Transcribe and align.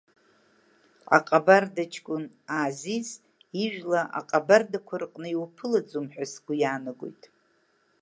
Аҟабарда 1.17 1.83
ҷкәын 1.91 2.23
Аазиз 2.57 3.09
ижәла 3.63 4.01
аҟабардақәа 4.19 4.95
рыҟны 5.01 5.27
иуԥылаӡом 5.31 6.05
ҳәа 6.13 6.25
сгәы 6.31 6.53
иаанагоит. 6.61 7.21